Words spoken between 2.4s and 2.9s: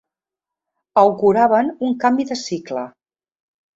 cicle.